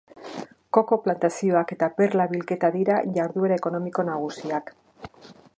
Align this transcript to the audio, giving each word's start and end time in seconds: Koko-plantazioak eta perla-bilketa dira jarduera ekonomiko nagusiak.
Koko-plantazioak 0.77 1.73
eta 1.75 1.91
perla-bilketa 1.99 2.73
dira 2.79 2.97
jarduera 3.19 3.63
ekonomiko 3.63 4.11
nagusiak. 4.13 4.77